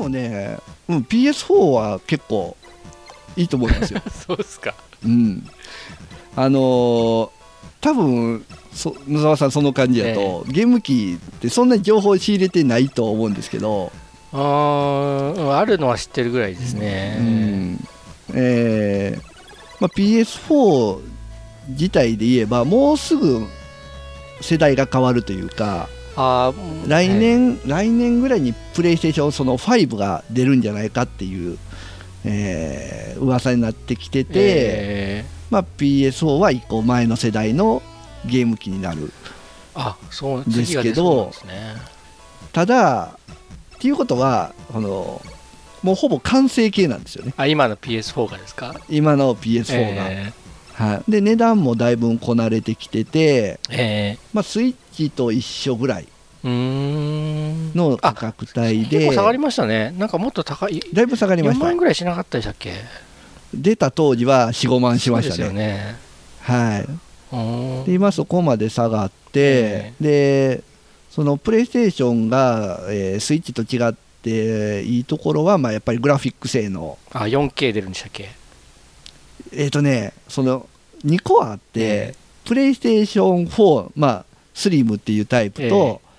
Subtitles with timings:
[0.00, 0.58] もね、
[0.88, 2.56] うん、PS4 は結構
[3.36, 4.00] いいと思いますよ。
[4.26, 4.74] そうですか。
[5.04, 5.46] うん、
[6.36, 7.30] あのー
[7.80, 8.44] 多分
[8.74, 13.90] そ野沢さんその感じだと、ゲーム機ってそんなに情報を仕入れてないと思うんですけど、
[14.32, 17.88] あーあるのは知ってるぐらいですうね、ん。
[18.34, 19.22] えー
[19.80, 21.00] まあ、PS4
[21.68, 23.46] 自体で言えばもうすぐ
[24.42, 25.88] 世代が変わるというか
[26.22, 31.58] あー来年、来年ぐらいにプレイステーションその5が出るんじゃないかっていう、
[32.24, 37.82] えー噂になってきてて、えまあ、PS4 は1個前の世代の
[38.24, 39.08] ゲーム機になる。
[39.08, 39.10] ー
[39.74, 41.74] あそうですけどね。
[42.52, 43.18] ただ
[43.76, 45.22] っていうことはこの
[45.82, 47.34] もうほぼ完成形なんですよね。
[47.36, 48.74] あ今の PS4 がですか？
[48.88, 50.32] 今の PS4 が、え
[50.74, 53.74] はい、で値段もだいぶこなれてきてて、ー。
[53.76, 56.08] えまあ、スイッチと一緒ぐらい
[56.44, 58.98] の価格帯で。
[58.98, 59.94] 結構下がりましたね。
[59.96, 60.80] なんかもっと高い。
[60.92, 61.64] だいぶ下がりま4した。
[61.64, 62.74] 万円ぐらいしなかったでしたっけ？
[63.54, 65.52] 出た当時は45万しましたね。
[65.52, 65.96] ね。
[66.42, 70.62] はい、で今そこまで下がって、で
[71.10, 78.30] そのプレイステーションが、えースイッチと違っていいところは、まあ、やっぱりグラフィック性能あ 4K 出るんでしたっけ？
[79.52, 80.68] えっ、とねその
[81.04, 84.24] 2個あって、えプレイステーション4、まあ、
[84.60, 86.10] スリムっていうタイプと、え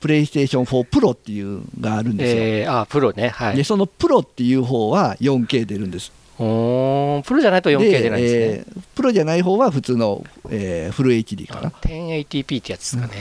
[0.00, 3.28] プレイステーション4プロっていうのがあるんですよ、えー、あプロね。
[3.28, 3.56] はい。
[3.56, 6.12] でそのプロっていう方は 4K 出るんです。
[6.36, 8.40] プロじゃないと 4K 出ないんですね。
[8.68, 11.70] えープロじゃない方は普通の、えーフル HD かな。
[11.70, 13.12] 1080p ってやつですかね、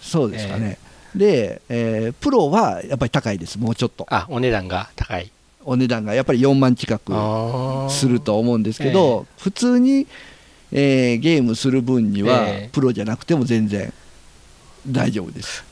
[0.00, 0.78] そうですかね、
[1.14, 3.58] で、えープロはやっぱり高いです。
[3.58, 4.06] もうちょっと。
[4.08, 5.30] あお値段が高い。
[5.64, 7.12] お値段がやっぱり4万近く
[7.90, 10.06] すると思うんですけど、普通に、
[10.72, 13.92] えーゲームする分には、ええプロじゃなくても全然
[14.86, 15.64] 大丈夫です。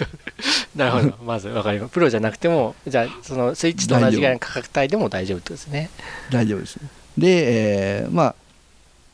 [0.74, 1.14] なるほど。
[1.24, 1.92] まず分かります。
[1.92, 5.90] プロじゃなくてもじゃあそのスイッチと同じぐらいの価格帯でも大丈夫ってことですね。
[6.30, 6.78] 大丈夫です。
[7.16, 8.34] で、えーまあ、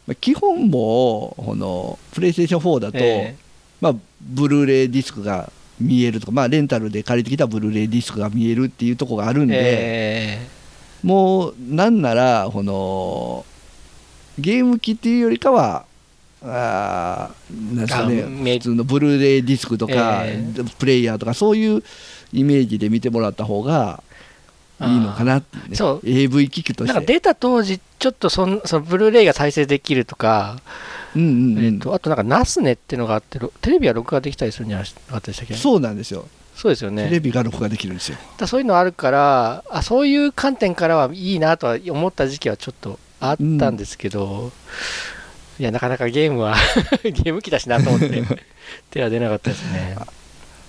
[0.06, 3.34] まあ基本もこのプレイステーション4だと、え
[3.80, 10.47] まあ、ブルーレイディスクが見えるとか、まあ、レンタルで借りてきたブルーレイディスクが見えるっていうところがあるんで、え
[11.02, 13.44] もうなんならこの
[14.38, 15.84] ゲーム機っていうよりかは
[16.44, 20.43] あーなんですかね普通のブルーレイディスクとか、え
[20.78, 21.82] プレイヤーとかそういう
[22.32, 24.03] イメージで見てもらった方が
[24.81, 25.76] いいのかなっていうね。
[25.76, 26.09] そう。
[26.09, 26.94] AV 機器として。
[26.94, 30.60] なんか出た当時ちょっとそんそのブルーレイが再生できるとか、
[31.15, 31.65] うんうんうん。
[31.65, 35.54] えっとあとなんかナスネっていうのがあってろテレビは録画できたりするんじゃなかったでしたっけ？
[35.54, 36.26] そうなんですよ、
[36.56, 37.04] そうですよね。
[37.04, 38.19] テレビが録画できるんですよ。
[38.38, 42.98] だそういうのあるからあそういう観点からはいいなとは思った時期はちょっと
[43.31, 44.53] あったんですけど、
[45.59, 46.56] いやなかなかゲームは
[47.05, 48.22] ゲーム機だしなと思って
[48.91, 49.97] 手は出なかったですね。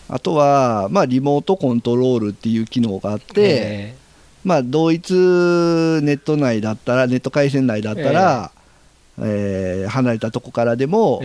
[0.10, 3.96] あとは、まあ、リモートコントロールっていう機能があって、え
[4.44, 8.52] まあ、同一ネット内だったら、ネット回線内だったら、
[9.20, 11.22] えー離れたとこからでも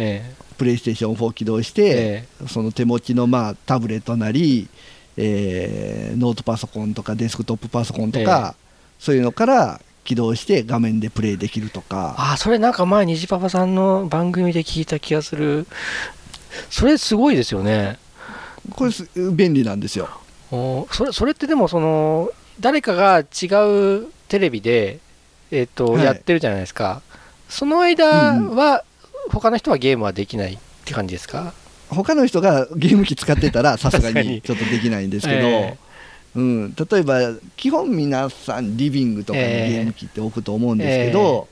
[0.58, 4.68] プレイステーション4起動しーて、えその手持ちのまあタブレットなり、
[5.16, 8.54] えーノートパソコンとかデスクトップパソコンとか、
[8.98, 15.66] そういうのから起動して画面でプレイできるとか、あそれなんか前虹パパさんの番組で聞いた気がする
[16.70, 17.98] それすごいですよね
[18.70, 18.90] これ
[19.32, 20.08] 便利なんですよ。
[20.50, 24.98] おそれそれってでもその誰かが違うテレビで、
[25.50, 27.02] えっとはいやってるじゃないですか
[27.50, 28.84] その間は、
[29.30, 31.52] 他の人はゲームはできないって感じですか
[31.90, 35.78] 他の人がゲーム機使ってたらさすがにちょっとできないんですけど、え
[36.38, 37.18] うん、例えば
[37.56, 39.74] 基本皆さんリビングとかにゲえ。
[39.80, 41.48] えーム機って置くと思うんですけど、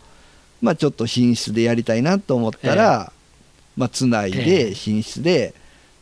[0.62, 3.12] まあ、ちょっと寝室でやりたいなと思ったら、
[3.76, 5.54] まあ、つないえで寝室で、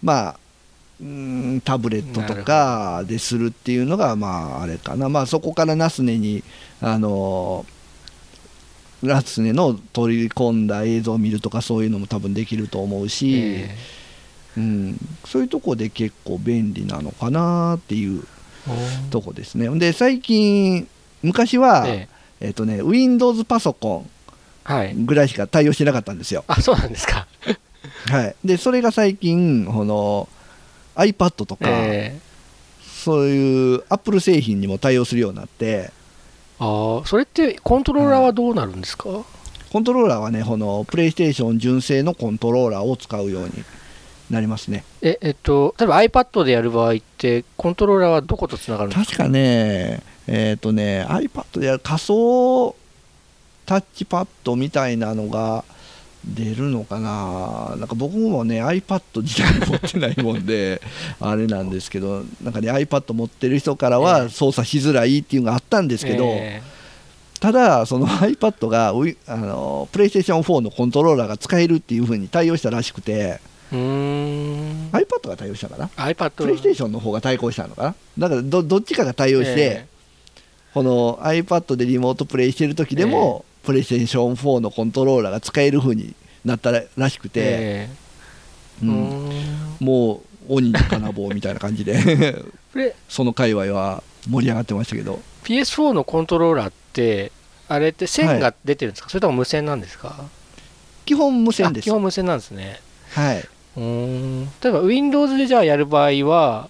[0.02, 0.38] まあ
[1.00, 6.44] うんタブレットとかでするっていうのがまああれかな、まあ、そこからナスネに
[6.80, 7.66] あの
[9.02, 13.76] ナスネの取り込んだ映像を見るとかそういうのも多分できると思うし、え
[14.56, 18.26] うん、そういうとこで結構便利なのかなっていうー
[19.10, 19.68] とこですね。
[19.78, 20.88] で最近
[21.22, 22.08] 昔は、え
[22.40, 22.50] え。
[22.50, 24.94] っとね Windows パソコーはい。
[24.94, 26.44] ンぐらいしか対応してなかったんですよ。
[26.46, 27.26] あそうなんですか。
[28.10, 30.28] はい、でそれが最近この
[30.94, 32.18] iPad とか、え
[32.80, 39.04] そういう Apple 製品にも対応するようになってー、ああそれってコントローラーはどうなるんですか、
[39.70, 43.50] コントローラーはねこのプレイステーション純正のコントローラーを使うように
[44.34, 44.84] なりますね。
[45.02, 49.06] ええっと例えば iPad でやる場合ってコントローラーはどことつながるんですか？
[49.06, 52.74] 確かねえっ、とね iPad でやる仮想
[53.66, 55.64] タッチパッドみたいなのが
[56.26, 60.80] 出るのかな、なんか僕もね、iPad 自体持ってないもんで、
[61.20, 66.62] あれなんですけど、なんかね、iPad 持ってる人からは操作しづらいっていうのがあったんですけど、え
[67.40, 68.94] ただ、その iPad が
[69.26, 73.38] あの、プレイステーション4のコントローラーが使えるっていう風に対応したらしくて、
[73.76, 79.86] iPad が対応したかな、iPad プレイステーションの方が対抗したのかな、だからどどっちかが対応して、え
[80.72, 87.88] この iPad でリモートプレイしてる時でも、プレイステーション4のコントローラーが使える風になったららしくて、え
[88.82, 89.28] うーうん。
[89.28, 89.86] ーん。
[89.86, 92.44] もう鬼に金棒みたいな感じ で。
[93.08, 95.20] その界隈は盛り上がってましたけど。
[95.44, 97.30] PS4 のコントローラーって
[97.68, 100.24] あれって線が出てるんですか、それとも無線なんですか？
[101.06, 101.84] 基本無線です。
[101.84, 102.80] あ基本無線なんですね。
[103.12, 103.44] はい
[103.76, 104.44] うーん。
[104.44, 106.68] 例えば Windows でじゃあやる場合は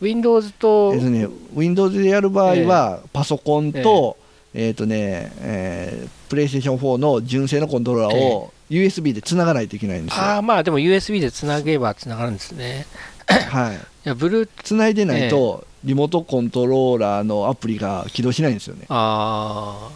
[0.00, 4.16] Windows とえっとね Windows でやる場合はパソコンと
[4.54, 10.22] えっとねえープレイステーション4の純正のコントローラーを USB でつながないといけないんですよ。
[10.22, 12.86] ああまあでも USB でつなげばつながるんですね。
[13.28, 13.76] はい。
[13.76, 18.86] いやブルーつないでないとリモートコントローラーのアプリが起動しないんですよね。
[18.88, 19.88] あ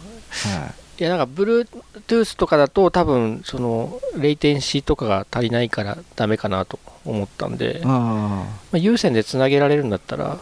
[0.53, 10.39] あはいいやなんか Bluetooth とかだと多分そのレイテンシーとかが足りないからダメかなと思ったんで、まあああ、有線でつなげられるんだったら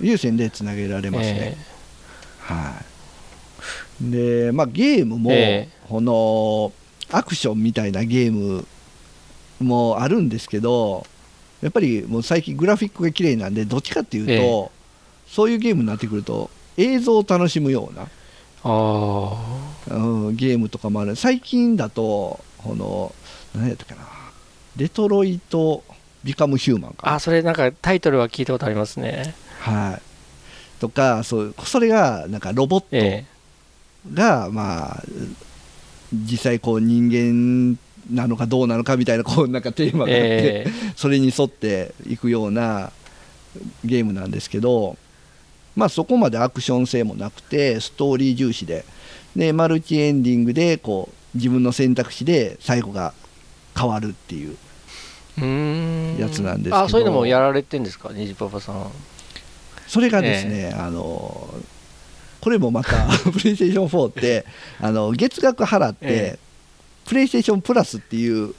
[0.00, 1.70] 有線でつなげられますね、え
[2.40, 2.82] は
[4.00, 5.68] い、で、まあ、ゲームも、え。
[5.88, 6.72] この
[7.10, 8.66] アクションみたいなゲーム
[9.60, 11.06] もあるんですけど、
[11.60, 14.70] やっぱりもう最近、グラフィックが綺麗なんで、どっちかっていうと、ええ。
[15.28, 18.08] そういうゲームになってくると、映像を楽しむような、
[18.62, 19.36] あ
[19.90, 23.14] うん、ゲームとかもある、最近だと、この
[23.54, 24.02] 何やったかな、
[24.76, 25.82] デトロイト・
[26.22, 27.12] ビカム・ヒューマンかな。
[27.12, 29.34] ああそれなんかタイトルは聞いたことありますね。
[29.60, 33.24] はい、とかそうそれがなんかロボットえ。
[34.12, 35.02] が、まあ
[36.12, 37.78] 実際こう人間
[38.10, 40.72] なのかどうなのかみたいなこうなんかテーマがあって、ええ。
[40.96, 42.92] それに沿っていくような
[43.84, 44.96] ゲームなんですけど、
[45.76, 48.84] まあ、そこまでアクション性もなくてストーリー重視で。
[49.36, 53.14] でマルチエンディングでこう自分の選択肢で最後が
[53.78, 54.56] 変わるっていう
[56.20, 56.76] やつなんですけど。
[56.78, 58.10] あそういうのもやられてんですか？
[58.12, 58.90] 虹パパさん。
[59.86, 61.48] それがですね、あの
[62.40, 64.44] これもまた プレイステーション4って
[64.80, 66.38] あの月額払って、ええ。
[67.06, 68.54] プレイステーションプラスっていう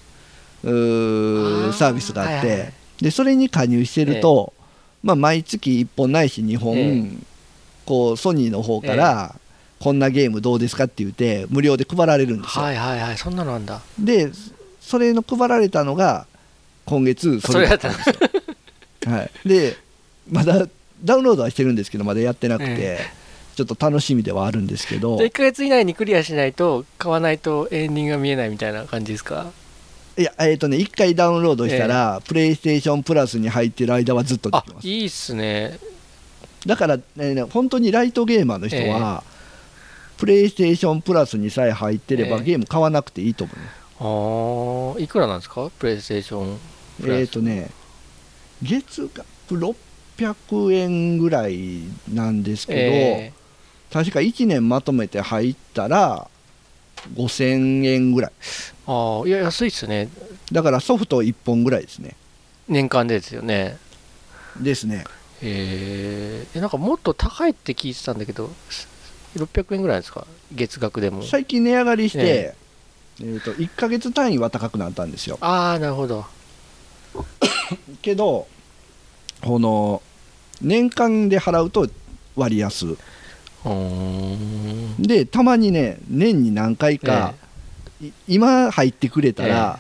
[0.63, 4.53] うーサービスがあって、はいはいはいでそれに加入してると、
[5.03, 7.03] まあ、毎月1本ないし2本、ええ。
[7.85, 9.35] こうソニーの方から、
[9.79, 13.17] こんなゲームどうですかって言って無料で配られるんですよ、はいはいはい。
[13.17, 13.81] そんなのなんだ。
[13.97, 14.31] で
[14.79, 16.27] それの配られたのが
[16.85, 18.15] 今月それだったんですよ。
[19.11, 19.77] はい、で
[20.29, 20.67] まだ
[21.03, 22.99] ダウンロードはしてるんですけどまだやってなくて、え
[23.55, 25.17] ちょっと楽しみではあるんですけど。
[25.17, 29.47] で1ヶ月以内にクリアしないと買わないとエンディングが見えないみたいな感じですか？
[30.17, 34.87] いやえっ、とね1回ダウンロードしたら、プレイステーションプラスに入ってる間はずっとであきます。
[34.87, 35.79] いいっすね。
[36.65, 39.23] だから、ね、本当にライトゲーマーの人は、
[40.17, 42.43] プレイステーションプラスにさえ入ってれば、ええ。
[42.43, 43.65] ゲーム買わなくていいと思うね
[44.03, 45.69] ああいくらなんですか？
[45.79, 46.59] プレイステーション
[47.01, 47.69] プラスえっ、とね
[48.61, 49.25] 月額
[50.17, 51.81] 600円ぐらい
[52.13, 53.33] なんですけど、え
[53.91, 56.27] 確か1年まとめて入ったら
[57.13, 58.31] 5000円ぐらい。
[58.87, 60.09] ーああいや安いっすね。
[60.51, 62.15] だからソフト1本ぐらいですね。
[62.67, 63.77] 年間でですよね。
[64.59, 65.05] ですね。
[65.41, 68.51] えー、えなんかもっと高いって聞いてたんだけど
[69.35, 70.27] 600円ぐらいですか？
[70.51, 71.23] 月額でも。
[71.23, 72.55] 最近値上がりして、え
[73.21, 75.37] えー、と1ヶ月単位は高くなったんですよ。
[75.41, 76.25] ああなるほど。
[78.01, 78.47] けど
[79.41, 80.01] この
[80.61, 81.89] 年間で払うと
[82.35, 82.95] 割安
[84.99, 87.33] でたまにね年に何回か、
[88.01, 89.79] い今入ってくれたら、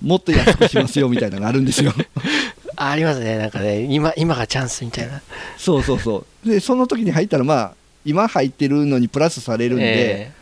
[0.00, 1.92] もっと安くしますよみたいなのがあるんですよ。
[2.76, 5.22] あ ありますねなんかね今今がチャンスみたいな。
[5.56, 6.48] そうそうそう。
[6.48, 7.74] でその時に入ったらまあ
[8.04, 10.32] 今入ってるのにプラスされるんで、え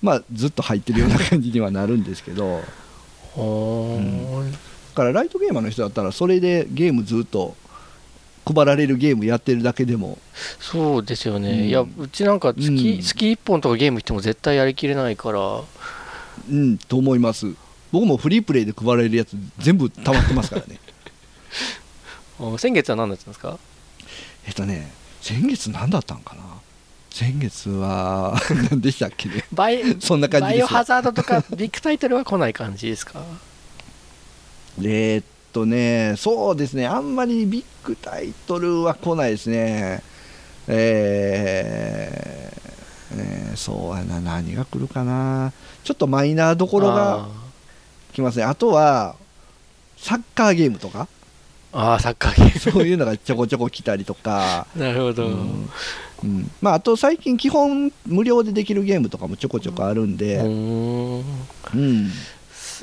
[0.00, 2.60] まあずっと入ってるような感じにはなるんですけど。
[2.60, 2.62] ー
[3.32, 4.52] ほー。
[4.52, 4.58] だ
[4.94, 7.54] からライトゲーマーの人だったらそれでゲームずっと
[8.46, 10.18] 配られるゲームやってるだけでも。
[10.60, 11.68] そうですよね、うん。
[11.68, 13.02] いやうちなんか月,、うん。
[13.02, 15.62] 月1本とかゲームしても絶対やりきれないから。
[16.48, 17.46] うんと思います。
[17.92, 20.78] 僕もフリープレイで配られるやつ全部溜まってますからね。
[22.38, 23.58] あ先月は何だったんですか？
[24.46, 24.90] えっとね
[25.22, 26.42] 先月何だったんかな？
[27.10, 28.38] 先月は
[28.70, 29.44] 何でしたっけね？
[29.52, 33.22] バイそんな感じバイオハザードとかビッグタイトルは来ない感じですか？
[34.82, 35.24] えーっ
[35.56, 40.02] とねそうですねあんまりビッグタイトルは来ないですね。
[40.68, 45.50] えーえーそうやな何が来るかな。
[45.82, 47.28] ちょっとマイナーどころがあ
[48.12, 48.44] きますね。
[48.44, 49.16] あとは
[49.96, 51.08] サッカーゲームとか。
[51.72, 55.70] ああサッカーゲーそういうのがちょこちょこ来たりとか、ム なるほど、うん
[56.22, 56.50] うん。
[56.60, 61.24] まあ、あと最近基本無料でできるゲームとかもちょこちょこあるんうで、ーん。
[61.74, 62.10] うん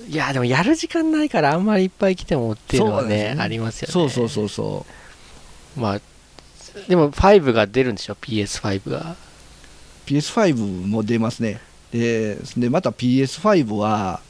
[0.08, 3.38] いやでもやる時間ないからあんまりいっぱい来てもっていうのはねね。
[3.40, 3.92] ありますよね。
[3.92, 4.86] そうそうそうそ
[5.78, 6.02] まあ
[6.88, 9.12] でも5が出るんでしょ？PS5 が。
[9.12, 9.16] う
[10.10, 11.60] PS5 も出ますね。
[11.92, 14.22] ででまた PS5 は、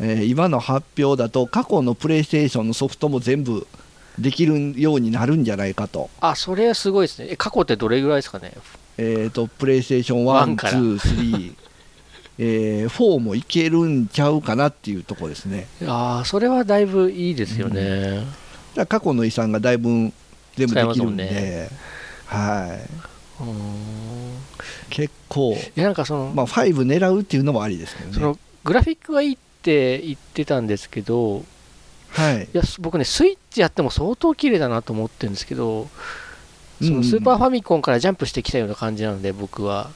[0.00, 3.66] えー今の発表だと過去のプレイステーションのソフトも全部
[4.18, 7.28] できるようになるんじゃないかと,、あそれはすごいですね。
[7.30, 8.52] え過去ってどれぐらいですかね？
[8.98, 11.54] えー、とプレイステーションワンから123
[12.38, 15.66] えー、4もいけるんちゃうかなっていうところですね。
[15.86, 18.26] ああそれはだいぶいいですよね、だか
[18.76, 20.12] ら過去の遺産がだいぶ
[20.56, 21.68] 全部できるんで、ね。
[22.26, 23.02] はい。
[24.90, 28.14] 結構、いやなんかその,、まあ、5狙うっていうのもありですけどね。
[28.14, 31.44] そのグラフィックがいいって言ってたんですけど
[32.10, 32.44] はい。
[32.44, 35.88] いや僕ねスイッチやっても相当綺麗だなと思ってるんですけど
[36.80, 36.96] そうんうん。
[36.98, 39.90] のスーパーファミコンからジャンプしてきたような感じなので僕は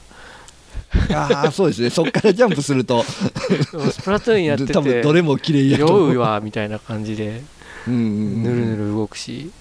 [1.13, 1.89] ああそうですね。
[1.89, 3.03] そこからジャンプすると。
[3.03, 6.13] スプラトゥーンやってて多分どれも綺麗やと酔思う。
[6.13, 7.41] うわみたいな感じで
[7.87, 7.93] ぬ
[8.49, 9.51] るぬる動くし、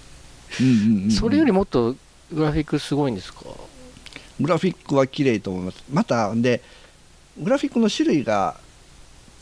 [0.61, 1.95] うんうんうんそれよりもっと
[2.33, 3.41] グラフィックすごいんですか？
[4.41, 5.85] グラフィックは綺麗と思います。
[5.93, 6.63] またで
[7.39, 8.57] グラフィックの種類が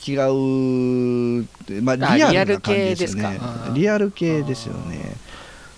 [0.07, 3.75] 違う、まあ、あリアルな感じですよねリアル系ですかあー。
[3.75, 5.17] リアル系ですよね。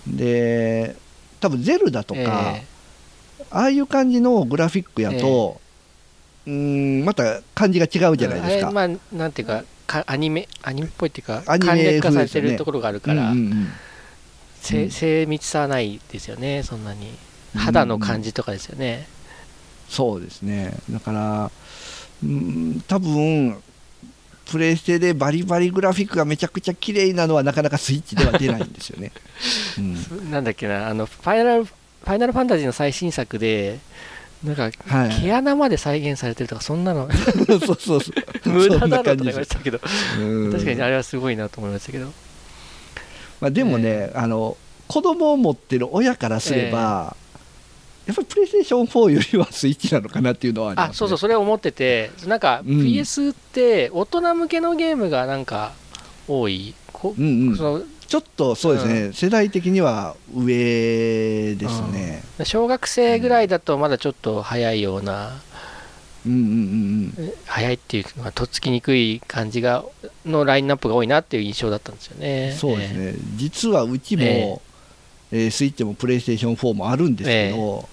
[0.06, 0.96] で
[1.40, 2.20] 多分ゼルダとか、
[2.56, 2.64] え
[3.50, 5.65] ああいう感じのグラフィックやと、うー
[6.50, 13.32] んまた感じが違うえじゃないですか、まあなんていうかかアニメアニメっぽいっていうかアニメ簡略化されてるところがあるから、
[14.60, 17.10] 精密さはないですよねそんなに。
[17.56, 19.06] 肌の感じとかですよね、
[19.88, 20.74] そうですね。
[20.90, 21.50] だから
[22.22, 23.56] うん多分
[24.50, 29.12] プレイステでバリバリグラフィックがめちゃくちゃ綺麗なのはなかなかスイッチでは出ないんですよね、
[29.78, 30.30] うん。
[30.30, 33.78] なんだっけなあのファイナルファイナルファンタジーの最新作で
[34.44, 35.20] なんかはい。
[35.22, 37.08] 毛穴まで再現されてるとかそんなの。
[37.46, 38.12] そうそうそう。
[38.48, 39.80] 無駄だろうとか言われたけど。
[40.20, 42.12] うん確かにあれはすごいなと思いましたけど。
[43.40, 44.56] まあ、でもね、あの
[44.88, 47.16] 子供を持ってる親からすれば、
[48.06, 52.80] やっぱりプレイステーション4よりはスイッチなのかなっていうのはあります、ね、あそうそうそれを思っててなんかうん。
[52.82, 55.72] PS って大人向けのゲームがなんか
[56.28, 56.74] 多い？
[56.92, 65.40] こうんうん、そのちょっとそうですね、世代的には上ですね、小学生ぐらいだとまだちょっと早いような、
[66.24, 69.84] うん、うんうんうん早いっていうのがとっつきにくい感じが
[70.24, 72.56] のラインナップが多いなっていう印象だったんですよね。
[72.58, 74.58] そうですね、実はうちも、え
[75.32, 75.48] え。
[75.48, 77.88] ースイッチもプレイステーション4もあるんですけど、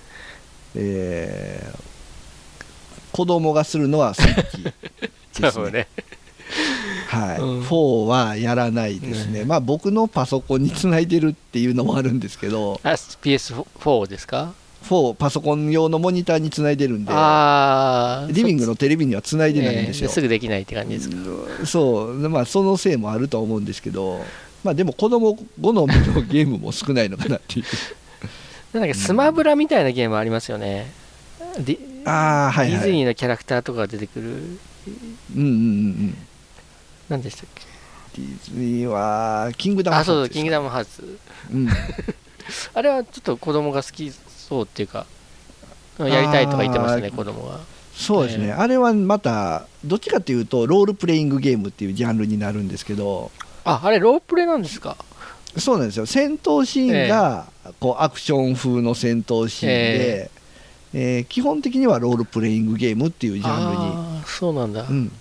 [0.75, 1.93] えー
[3.13, 4.73] 子供がするのはスイッチで
[5.33, 5.51] すね。
[5.53, 5.87] そうね。
[7.07, 14.53] はいうん4はやらないですね、ねまあ僕のパソコンにつないでるっていうのもあるんですけど、あ PS4 ですか
[14.85, 17.11] ？4パソコン用のモニターにつないでるんで、
[18.33, 20.09] リビングのテレビにはつないでないんですよ。
[20.09, 21.15] すぐできないって感じですか？
[21.59, 24.19] うんそう、まあ、そのせいもあると思うんですけど、
[24.63, 25.87] まあ、でも子供好みの
[26.21, 27.65] ゲームも少ないのかなっていう。
[28.73, 30.91] なんだっけスマブラみたいなゲームありますよね。
[31.59, 32.71] ディああ、はいはい。
[32.71, 34.39] ディズニーのキャラクターとかが出てくる、うん
[35.35, 36.17] うんうんうん。
[37.13, 37.61] 何でしたっけ？
[38.21, 41.17] ディズニーは、キングダムハあ、ーツそうそう、キングダムハーツ。
[41.51, 41.67] うん、
[42.75, 45.05] あれはちょっと子供が好きそうっていうか、
[45.99, 47.15] やりたいとか言ってましたね、あー。
[47.15, 47.59] 子供が。
[47.95, 53.31] そうですね、えあれはまた、どっちかというと、ロールプレイングゲームっていうジャンルになるんですけど、
[53.65, 54.97] あ、あれ、ロープレなんですか？
[55.57, 57.45] そうなんですよ、戦闘シーンが
[57.79, 60.31] こうアクション風の戦闘シーンで、
[60.95, 64.81] えー基本的にはロールプレイングゲームっていうジャンああ、そうなんだ。
[64.83, 65.11] ルに、うん、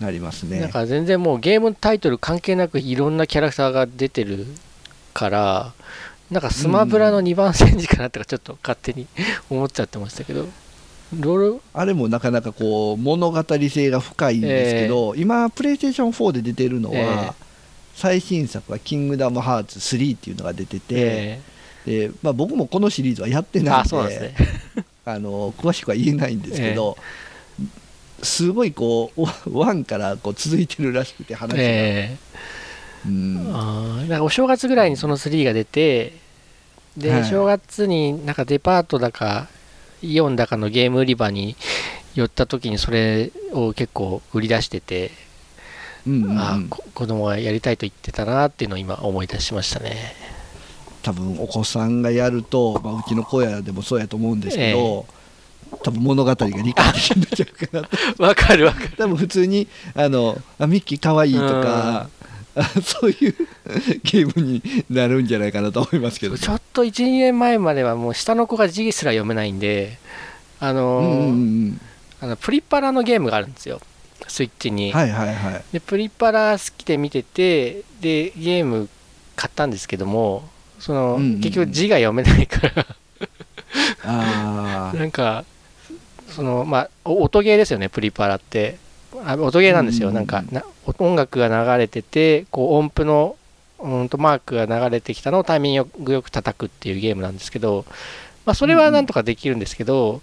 [0.00, 0.60] なりますね。
[0.60, 4.46] なんか全然もうゲームタイトル関係なくいろんなキャラクターが出てる
[5.12, 5.72] から、
[6.30, 9.06] なんかスマブラの2番戦時かなとかちょっと勝手に
[9.50, 10.46] 思っちゃってましたけど、
[11.18, 17.48] ロール、あれもなかなかこう物語性が深いんですけど、今、プレイステーション4で出てるのは、え
[17.94, 21.40] 最新作は「キングダムハーツ3」っていうのが出てて、え
[21.84, 24.34] でまあ、僕もこのシリーズはやってないんで。
[25.04, 26.96] あ の詳しくは言えないんですけど、
[28.22, 32.16] すごいこう 1からこう続いてるらしくて話が、え
[33.06, 33.46] うん。
[33.48, 36.14] えあーなんかお正月ぐらいにその3が出て、
[36.96, 37.24] で、はい。
[37.24, 39.48] 正月になんかデパートだか、
[40.02, 41.56] イオンだかのゲーム売り場に
[42.14, 45.12] 寄った時にそれを結構売り出してて、
[46.06, 46.38] うんうんうん。
[46.38, 46.58] あ
[46.94, 50.14] 子供がやりたいと言ってたなっていうのを今思い出しましたね。
[51.02, 55.06] 多分お子さんがやると、まあ、うちの小屋でもそうやと思うんですけど、
[55.82, 58.90] 多分物語が理解できるんちゃうかなと わかるわかる。
[58.96, 62.08] 多分普通にあのあミッキーかわいいとか、
[62.56, 63.34] あ そういう
[64.02, 69.98] ゲームになるんじゃないかなと思いますけど、ちょっと12年前まではもう下の子が字すら読めないんで
[70.60, 71.32] あのーうんうんう
[71.70, 71.80] ん。
[72.20, 73.80] あのプリパラのゲームがあるんですよ。
[74.26, 75.64] スイッチに、はいはいはい。
[75.72, 78.88] でプリパラ好きで見ててでゲーム
[79.36, 80.48] 買ったんですけども
[80.80, 81.40] その、うんうんうん。
[81.40, 82.86] 結局字が読めないから。
[84.04, 85.44] あ なんか
[86.38, 88.78] そのまあお音ゲーですよねプリパラって。
[89.24, 93.34] あ音ゲーなんですよ、なんかな音楽が流れててこう音符の
[93.80, 97.84] うんとマークが流れてきたのをタイミングよく叩くっていうゲームなんですけど、
[98.44, 100.20] まあ、それはなんとかできるんですけど、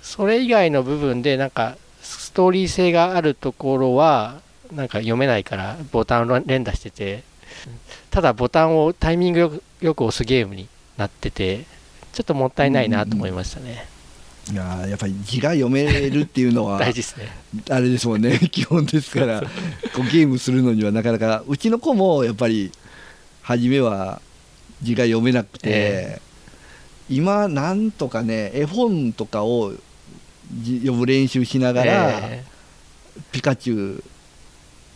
[0.00, 4.40] それ以外の部分でなんかストーリー性があるところは
[4.72, 7.24] なんか読めないからボタンを連打してて
[8.10, 11.64] ただボタンをタイミングよくよく押すゲームになってて
[12.12, 13.99] ちょっともったいないなと思いましたね、あ
[14.52, 17.28] いやーやっぱり字が読めるっていうのは 大事ですね。
[17.70, 18.38] あれですもんね。
[18.50, 19.40] 基本ですから。
[19.40, 19.46] こ
[19.98, 22.72] うゲームするのにはなかなかうちの子もやっぱり
[23.42, 24.20] 初めは
[24.82, 26.20] 字が読めなくて、え
[27.08, 29.72] 今なんとかね絵本とかを
[30.62, 32.44] じ読む練習しながら、え
[33.32, 34.04] ピカチュウ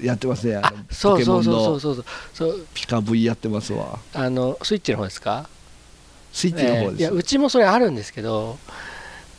[0.01, 0.57] やってますね。
[0.57, 2.67] あのそうそうそうそうそう。
[2.75, 3.99] ピカ V やってますわ。
[4.15, 5.49] あのスイッチの方ですか？
[6.33, 8.59] スイッチの方です、えーいやうちもそれあるんですけど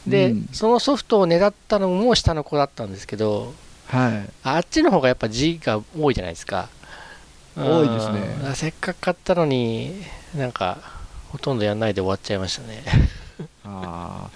[0.07, 0.49] で、うん。
[0.51, 3.53] そのソフトを狙ったのも下の子だったんですけど
[3.87, 4.29] はい。
[4.43, 6.69] あっちの方がやっぱ字が多いじゃないですか。
[7.55, 8.55] 多いですね。
[8.55, 10.01] せっかく買ったのに
[10.35, 10.77] なんか
[11.29, 12.83] ほとんどやんないで終わっちゃいましたね。
[13.63, 14.29] あ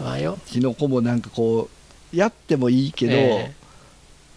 [0.00, 0.38] あ まあよ。
[0.44, 1.68] うちの子もなんかこ
[2.12, 3.52] うやってもいいけど、え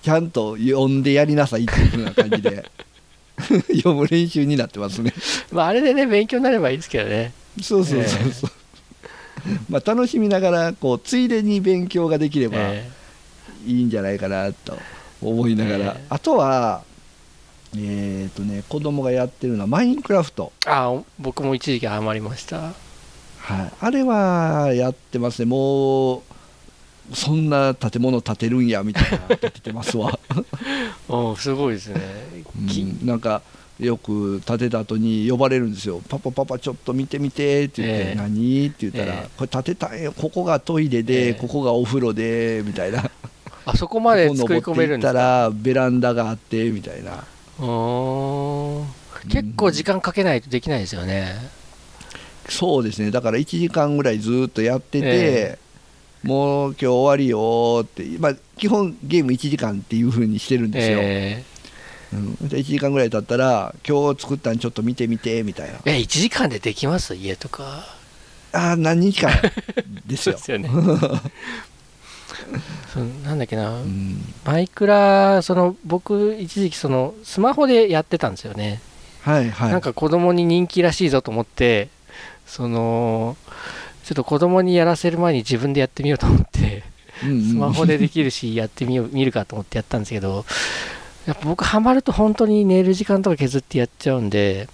[0.02, 2.66] ちゃんと読んでやりなさいっていう風な感じで
[3.76, 5.14] 読む練習になってますね。
[5.16, 7.34] ーまああれでね勉強になればいいですけどね。
[7.62, 8.52] そうそうそうそう、
[9.70, 12.90] まあ楽しみながらこうついでに勉強ができればえ
[13.66, 14.78] いいんじゃないかなと
[15.22, 16.06] 思いながら、ええ。
[16.10, 16.84] あとは
[17.78, 22.74] えっ、とね子供がやってるのはマインクラフト、ーあ僕も一時期ハマりました。
[23.40, 25.46] はい、あれはやってますね。
[25.46, 26.22] もう
[27.14, 30.20] そんな建物建てるんやみたいな建ててますわ、
[31.10, 32.02] おすごいですね、
[32.70, 33.42] きうんなんか
[33.82, 40.14] よく建てた後に呼ばれるんですよ「パパパパちょっと見てみて」って言って「ええ何?」って言ったら、ええこれ建てたんよ。
[40.16, 41.34] ここがトイレで、ええ。
[41.34, 43.10] ここがお風呂で」みたいな。
[43.66, 45.12] あそこまで 作り込めるんですか？
[45.12, 47.24] ここ登っていったらベランダがあってみたいな。
[49.30, 51.36] 結構時間かけないとできないですよね、
[52.50, 53.12] そうですね。
[53.12, 55.58] だから1時間ぐらいずっとやってて、え
[56.24, 61.44] もう今日終わりよって、まあ、基本ゲーム1時間っていう風にしてるんですよ、え
[62.14, 65.78] うん、で1時間ぐらい経ったら今日作ったんちょっと見てみてみたいな。
[65.80, 67.16] ーえ1時間でできます？
[67.16, 67.86] 家とか。
[68.54, 69.32] ああ何日間
[70.06, 70.36] ですよ。
[70.38, 70.70] ですよね。
[72.94, 74.22] そうなんだっけな、うん。
[74.44, 78.82] マイクラその僕一時期そのスマホでやってたんですよね、
[79.22, 79.72] はいはい。
[79.72, 81.90] なんか子供に人気らしいぞと思って
[82.46, 83.38] その
[84.04, 86.84] ちょっと子供にやらせる前に自分でやってみようと思って
[87.24, 87.50] うんうん。
[87.50, 90.46] スマホでできるしやってみよう見るかと思ってやったんですけど
[91.26, 94.68] やっぱ僕ハマると本当に寝る時間とか削ってやっちゃうんで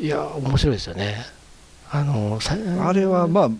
[0.00, 1.24] いや面白いですよね。
[1.90, 3.50] あのさあれはまあ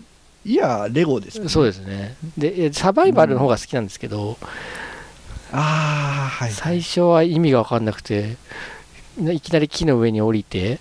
[0.45, 2.17] いやレゴです、ね、そうですね。
[2.37, 4.37] でえサバイバルの方が好きなんですけど、
[5.53, 6.51] ああはい。
[6.51, 8.37] 最初は意味が分かんなくて
[9.19, 10.81] いきなり木の上に降りて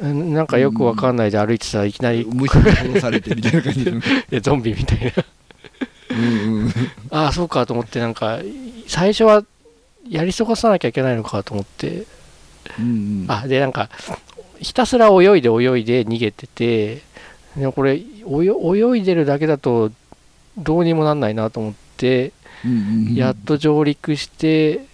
[0.00, 3.92] うんなんかよく分かんないで歩いてたらいきなり虫に殺されてみたいな感じで、
[4.30, 5.24] えゾンビみたいな。
[6.10, 6.72] うんうん、
[7.10, 8.38] ああそうかと思ってなんか
[8.86, 9.44] 最初は
[10.08, 12.06] やり過ごさなきゃいけないのかと思って。
[12.78, 12.88] うんう
[13.24, 13.26] ん。
[13.28, 13.88] あでなんか
[14.60, 17.02] ひたすら泳いで泳いで逃げてて
[17.56, 19.92] でもこれ泳泳いでるだけだと
[20.56, 22.32] どうにもなんないなと思って
[22.64, 23.14] うんうんうん。
[23.14, 24.84] やっと上陸して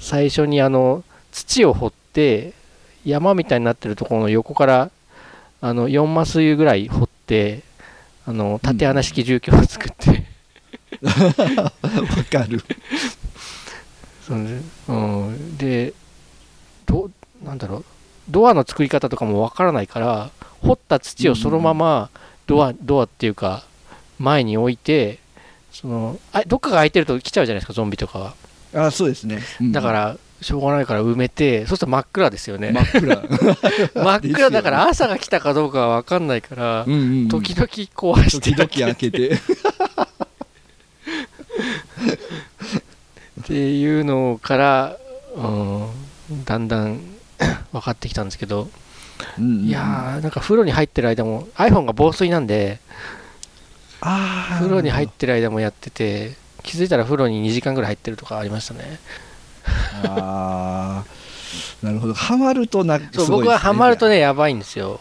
[0.00, 2.52] 最初にあの土を掘って
[3.04, 4.90] 山みたいになってるところの横から
[5.60, 7.62] あの4マスぐらい掘って
[8.26, 10.24] あの縦穴式住居を作って、
[11.02, 11.72] わ
[12.30, 12.62] かる
[14.26, 14.48] その
[14.88, 15.92] うん、で
[16.86, 17.10] ど
[17.44, 17.84] なんだろう。
[18.28, 20.30] ドアの作り方とかもわからないから
[20.60, 22.10] 掘った土をそのまま
[22.46, 23.64] ドア,、ドアっていうか
[24.18, 25.18] 前に置いて
[25.72, 28.34] そのあどっかが開いてると来ちゃうじゃないですかゾンビとかは。
[28.74, 29.72] あそうですね、うん。
[29.72, 32.72] だからしょうがないから埋めてそうすると真っ暗ですよね。
[32.72, 33.22] 真っ暗。
[33.94, 37.28] 真っ暗だから朝が来たかどうかは分かんないからうんうんうん。
[37.28, 39.38] 時々壊して時々開けて
[43.42, 44.96] っていうのから、
[45.36, 47.00] うん、だんだん
[47.72, 48.68] 分かってきたんですけど、
[49.38, 49.64] うんうん。
[49.64, 52.78] いやーなんか風呂に入ってる間も iPhone が防水なんで
[54.00, 58.98] あ風呂に入ってる間もやってて気づいたら風呂に2時間ぐらい入ってるとかありましたね。
[60.04, 62.14] あーなるほど。
[62.14, 65.00] ハマるとな そう僕はハマるとねやばいんですよ。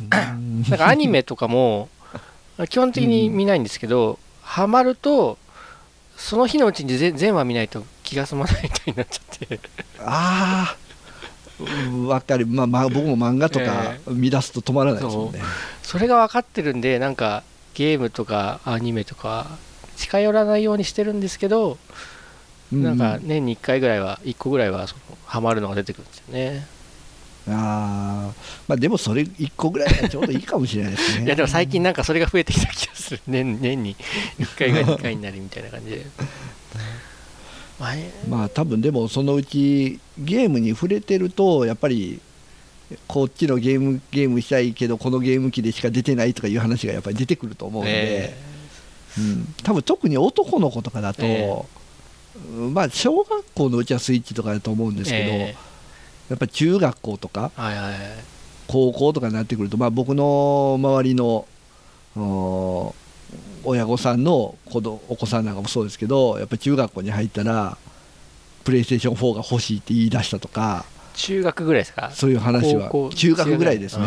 [0.00, 0.62] うん。
[0.62, 1.88] なんかアニメとかも
[2.68, 5.38] 基本的に見ないんですけど、ハマると
[6.18, 9.60] その日のうちに全全話見ないと気が済まないみたいになっちゃって。
[10.00, 10.88] ああ
[12.06, 15.40] わかる、まあまあ、僕も漫画とかえ見出すと止まらないですもんね、
[15.82, 17.42] それが分かってるんでなんか
[17.74, 19.46] ゲームとかアニメとか
[19.96, 21.78] 近寄らないようにしてるんですけど、
[22.72, 26.66] うんなんか年に1回ぐらいは1個ぐらいはそのハマるのが出てくるんですよね。
[27.48, 28.62] あー。
[28.68, 31.24] まあでもそれ1個ぐらいがちょうどいいかもしれないですね。
[31.26, 33.20] いやでも最近なんかそれが増えてきた気がする。
[33.26, 33.96] 年年に
[34.38, 36.06] 1回が2回になるみたいな感じで。
[37.78, 42.20] 前まあ多分でもそのうちゲームに触れてるとやっぱり
[43.06, 47.92] こっちのゲームゲームしたいけどこのゲーム機でしか出てないとかいう話がやっぱり出てくると思うんで、
[48.30, 48.36] え。
[49.18, 51.64] うん、多分特に男の子とかだと、え。
[52.72, 55.56] まあ小学校のうちはスイッチとかだと思うんですけど、え。
[56.30, 57.98] やっぱ中学校とかはいはいはい。
[58.68, 61.48] 高校とかになってくると、まあ、僕の周りのお
[63.64, 67.76] 親御さんの子どお子さんなんかもそうですけどやっぱり中学校に入ったら
[68.64, 72.10] プレイステーション4が欲しいって言い出したとか中学ぐらいですか？
[72.12, 74.06] そういう話は中学ぐらいですね。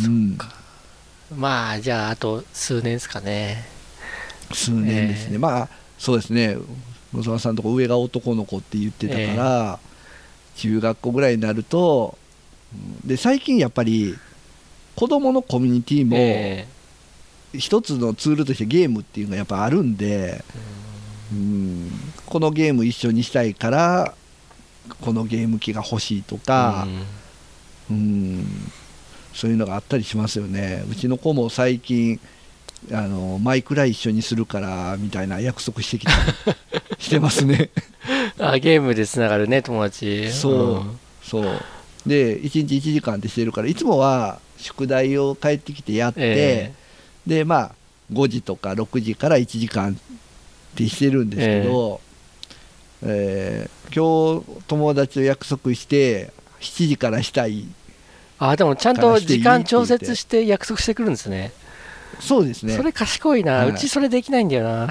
[0.00, 0.38] うん、うん
[1.36, 3.64] まあじゃああと数年ですかね。
[4.52, 5.38] 数年ですね、ええ。
[5.38, 6.56] まあそうですね。
[7.12, 9.78] 野沢さんのとこ上が男の子って言ってたから、
[10.56, 12.16] 中学校ぐらいになると
[12.74, 14.16] うんで最近やっぱり
[14.96, 16.66] 子どものコミュニティもえ
[17.54, 20.44] 一つのツールとしてゲームっていうのがやっぱあるんで、
[21.32, 21.90] うん、
[22.26, 24.14] このゲーム一緒にしたいから
[25.00, 26.86] このゲーム機が欲しいとえか、
[27.90, 27.96] うん。
[27.96, 28.46] うん、
[29.34, 30.84] そういうのがあったりしますよね。
[30.90, 32.20] うちの子も最近
[32.90, 37.70] あのマイクラ一緒にするからみたいな約束してきたり してますね。
[38.38, 40.32] あゲームでつながるね友達。
[40.32, 40.98] そうん。
[41.22, 41.62] そう。
[42.06, 46.72] で1日1時間ってしてるからいつもは宿題を帰ってきてやって、え
[47.26, 47.72] でまあ
[48.12, 49.96] 5時とか6時から1時間っ
[50.74, 52.00] てしてるんですけど、
[53.02, 57.66] えー今日友達と約束して7時からしたい
[58.38, 61.52] あでもちゃんと時間調節して約束してくるんですね。
[62.18, 62.74] そうですね。
[62.74, 63.70] それ賢いな、はい。
[63.70, 64.88] うちそれできないんだよな。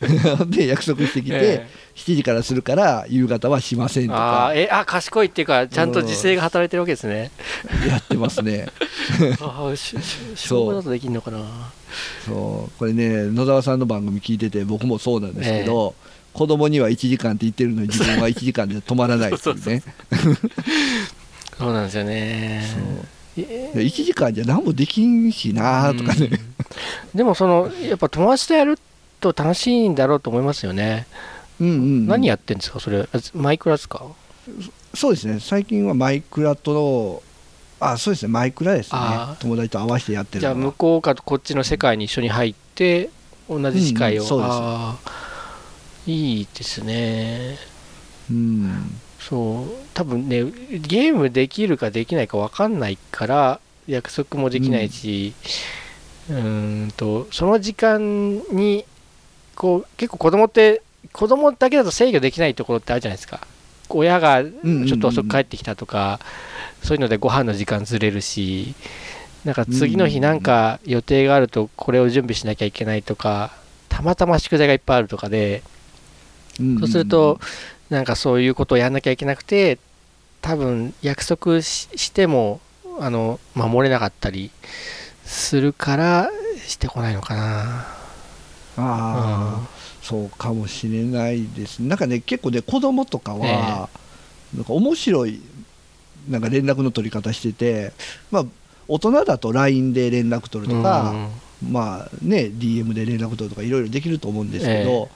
[0.46, 1.68] で約束してきて、え
[2.00, 4.46] 7時からするから夕方はしませんとか。
[4.48, 7.30] あーえあ賢いっていうかちゃんと自制が働いてるわけですね。
[7.86, 8.68] やってますね。
[9.40, 9.96] ああしし
[10.32, 11.40] 勝負だとできるのかな。
[12.26, 12.78] そう。
[12.78, 15.94] これね野沢さんの番組聞いてて僕もそうなんですけど、
[16.32, 19.82] 子供には1時間って言ってるのに自分は1時間で止まらないっていうね。
[21.58, 22.64] そうなんですよね。
[23.36, 23.44] そう。
[23.44, 23.72] え。
[23.74, 26.38] で1時間じゃ何もできんしなとかね、うん。
[27.14, 28.78] でもそのやっぱ友達とやる
[29.20, 31.06] と楽しいんだろうと思いますよね、
[31.60, 32.06] うんうんうん。
[32.06, 32.80] 何やってんですか？
[32.80, 33.00] それ。
[33.00, 34.06] あマイクラですか？
[34.94, 35.38] そうですね。
[35.40, 37.22] 最近はマイクラとの
[37.78, 38.32] あそうですね。
[38.32, 39.00] マイクラですね。
[39.38, 43.10] 友達と合わせてやってるじゃあ向こうかとこっちの世界に一緒に入って
[43.48, 44.48] 同じ世界を、うんそうで
[46.06, 46.10] す。
[46.10, 47.58] いいですね。
[48.30, 49.00] うん。
[49.18, 49.66] そう。
[49.94, 55.34] 多分ねゲームできるかできないか分かんないから約束もできないし、
[56.28, 58.84] うーんとその時間に
[59.54, 63.40] こう結構子供って子供だけだと制御できないところってあるじゃないですか。
[63.88, 66.20] 親がちょっと遅く帰ってきたとか、
[66.82, 68.74] そういうのでご飯の時間ずれるし
[69.44, 73.52] なんか次の日なんか予定があるとこれを準備しなきゃいけないとか
[73.88, 75.62] たまたま宿題がいっぱいあるとかで
[76.60, 77.40] うんそうすると、
[77.88, 79.78] なんかそういうことをやんなきゃいけなくて、
[80.40, 82.60] 多分約束ししても
[83.00, 84.50] あの守れなかったり
[85.24, 86.30] するから
[86.66, 87.86] してこないのかな。
[88.76, 89.60] ああ、
[90.10, 91.78] そうかもしれないです。
[91.78, 93.88] なんかね結構ね子供とかは、
[94.52, 95.40] なんか面白い
[96.28, 97.92] なんか連絡の取り方してて
[98.32, 98.44] まあ
[98.88, 101.14] 大人だと LINE で連絡取るとか、
[101.64, 105.08] まあね DM で連絡取るとかいろいろできると思うんですけど、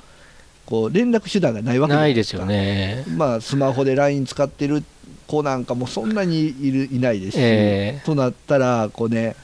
[0.64, 3.04] こう連絡手段がないわけないですよね。
[3.16, 4.84] まあ、スマホで LINE 使ってる
[5.26, 9.34] 子なんかもそんなにいるいないですし、えとなったらこうね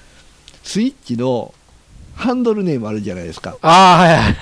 [0.62, 1.52] スイッチの
[2.14, 3.56] ハンドルネームあるじゃないですか。
[3.62, 4.36] ああ、はいはい。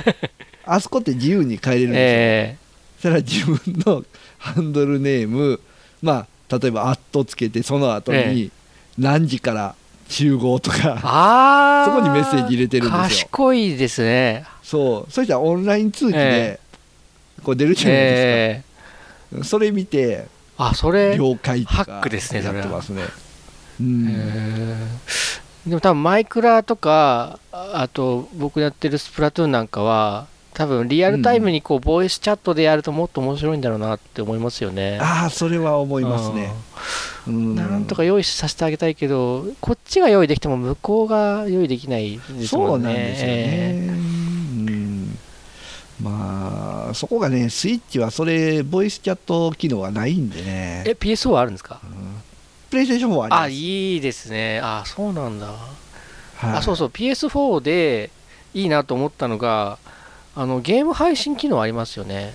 [0.70, 2.56] あそこって自由に変えれるんですよ、え
[2.96, 4.04] そしたら自分の
[4.38, 5.60] ハンドルネーム
[6.02, 8.50] まあ例えば「アットつけてその後えに
[8.98, 9.74] 何時から
[10.08, 11.84] 集合とー、かああ。
[11.84, 13.26] そこにメッセージ入れてるんですよ。
[13.28, 14.44] 賢いですね。
[14.62, 15.12] そう。
[15.12, 16.60] そしたらオンライン通知でえ
[17.42, 18.62] こう出るじゃないでえ
[19.34, 20.24] すか、それ見てー、
[20.56, 22.64] あ、それ、了解とかハックですねそれは。
[22.64, 23.02] やってますね。
[23.80, 24.06] うん。
[24.10, 30.26] えーでも多分マイクラとかああと僕やってるスプラトゥーンなんかは
[30.58, 34.98] 多分リアルタイムにこうボイスチャットでやるともっと面白いんだろうなって思いますよね。
[35.00, 36.52] ああそれは思いますね。
[37.28, 37.54] うん。
[37.54, 42.76] なんとか用意させてあげたいけどこっちが用意できても向こうが用意できないですそもね。
[42.76, 43.92] うんなんですよね、う
[44.72, 45.18] ん。
[46.02, 50.82] まあそこがねスイッチはそれボイスチャット機能がないんでね。
[50.88, 51.80] え PSO はあるんですか？
[52.68, 53.40] プレイステーション4はあります。
[53.42, 54.58] あいいですね。
[54.60, 55.56] あそうなんだ、はい。
[56.56, 56.88] あそうそう。
[56.88, 58.10] PS4 で
[58.54, 59.78] いいなと思ったのが
[60.40, 62.32] あのゲーム配信機能ありますよね。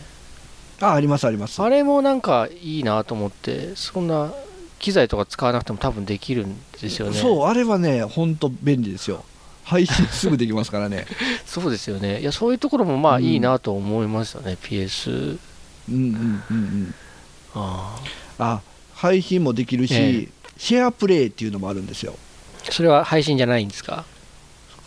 [0.82, 1.62] あありますあります。
[1.62, 4.34] あれもなんかいいなと思ってそんな
[4.78, 7.18] 機材とか使わなくても多分できるんですよね。
[7.18, 9.24] そうあれはね本当便利ですよ。
[9.64, 11.06] 配信すぐできますからね。
[11.48, 12.20] そうですよね。
[12.20, 15.40] いやそういうところもまあうんいいなと思いましたね、PS
[15.90, 16.96] うんうんうんうん。
[17.56, 17.98] あ
[18.38, 18.62] あ。
[18.96, 22.16] 配信もできるし、えシェアプレイっていうのもあるんですよ。
[22.66, 24.04] ーそれは配信じゃないんですか？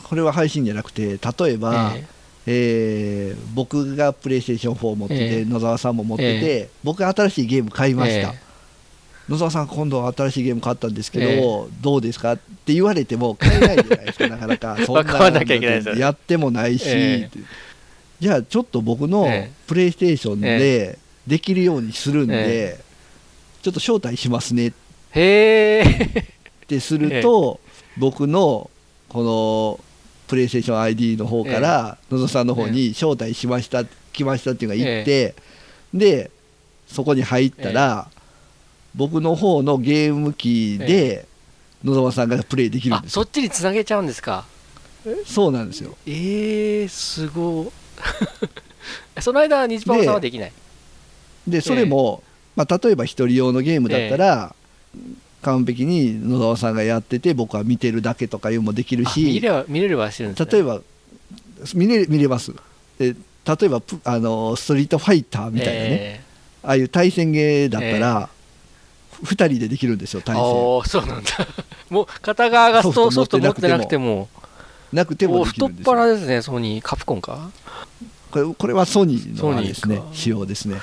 [0.04, 2.06] これは配信じゃなくて例えば、え
[2.46, 5.44] えー僕がプレイステーション4持ってて、ええ。
[5.44, 8.38] 野沢さんも持ってて、僕が新しいゲーム買いーました、え
[9.28, 14.76] 野沢さん今度新しいゲーム買ったんですけど、えどうですかって言われても買えないじゃないですか なかなか。
[14.86, 17.26] そんなやってもないし、
[18.20, 19.52] じゃあちょっと僕のええ。
[19.66, 22.80] プレイステーションでできるようにするんで、え
[23.62, 24.68] ちょっと招待しますね。
[25.12, 27.58] ってすると、
[27.96, 28.70] 僕の
[29.08, 29.85] この
[30.26, 35.34] プレイステーション ID の方から野沢さんの方に招待しました、来ましたっていうのが言って、
[35.94, 36.30] で
[36.86, 38.08] そこに入ったら、
[38.94, 41.26] 僕の方のゲーム機で
[41.84, 43.22] 野沢さんがプレイできるんあですよ。
[43.22, 44.44] そっちにつなげちゃうんですか？
[45.24, 45.96] そうなんですよ。
[46.06, 47.64] えー、すご。
[47.64, 47.68] い
[49.20, 50.52] その間日パパさんはできない。
[51.46, 52.22] でそれも、
[52.56, 54.54] まあ、例えば一人用のゲームだったら、
[55.46, 60.80] 完璧に野沢さんがやってて僕は見てるだけとかいうのもできるあ見しれば見れればしてるんです、ね、例えば
[61.74, 62.52] 見れ見れます。
[62.98, 66.20] で例えばプあのストリートファイターみたいなね、え
[66.64, 68.28] ああいう対戦ゲーだったら、
[69.22, 70.44] 2人でできるんですよー、対戦。
[70.44, 71.30] ああそうなんだ。
[71.88, 72.94] もう片側がソフ
[73.28, 74.28] ト持ってなくても。
[74.92, 75.44] なくても。
[75.44, 76.84] 太っ腹ですねソニー。
[76.84, 77.50] カプコンか。
[78.32, 80.02] これこれはソニーのですね。
[80.12, 80.80] 仕様ですね。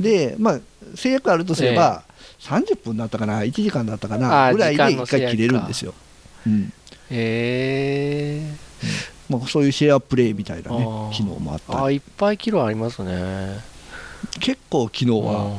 [0.00, 0.60] でまあ
[0.94, 2.04] 制約あるとすれば、
[2.42, 5.28] 30分だったかな1時間だったかあなーぐらいで1時間の制約か。
[5.28, 5.94] 回切れるんですよ、
[6.46, 6.72] うん。
[7.10, 8.42] へえ
[9.28, 11.78] まあ、そういうシェアプレイみたいなね機能もあったり。
[11.78, 13.60] あいっぱいキロありますね。
[14.40, 15.56] 結構機能は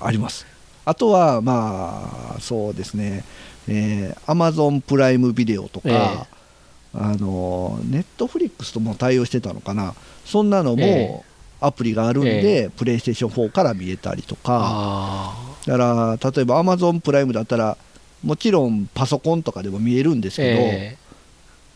[0.00, 0.46] あります。
[0.84, 3.24] あとはまあそうですね。
[3.68, 6.40] えー、Amazon プライムビデオとか、ええ。
[6.92, 9.94] あのネットフリックスとも対応してたのかな。
[10.26, 11.08] そんなのええ。
[11.08, 11.24] も
[11.60, 14.42] アプリがあるんで、プレイステーション4から見えたりとか。
[14.60, 17.76] あだから例えば Amazon プライムだったら
[18.22, 20.96] もちろんパソコンとかでも見えるんですあけど、え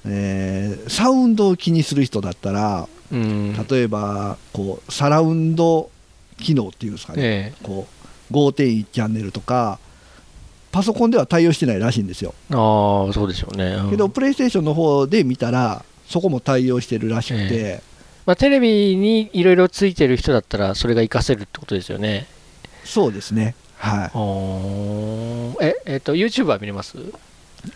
[0.07, 0.79] え。
[0.87, 3.67] ーサウンドを気にする人だったらえうん。
[3.69, 5.91] 例えばこうサラウンド
[6.39, 7.87] 機能っていうんですかね、えこ
[8.31, 9.79] う5.1チャンネルとか
[10.73, 13.91] パソコンでは対応してないらしいんですよ、えああそうでしょうね、うん。
[13.91, 17.81] けどプレイステーションの方で見たらそこも対応してるらしくて、
[18.27, 22.27] まあ、テレビにいろいろついてる人だったらそれが活かせるってことですよね。
[22.85, 25.57] そうですねはあー。
[25.65, 26.97] ええっ、と YouTube は見れます？
[26.99, 27.01] い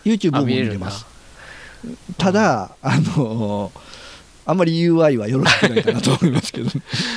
[0.05, 1.05] YouTube も見れます。
[2.17, 3.71] ただあの
[4.45, 6.69] あんまり UI はよろしくないかなと思いますけど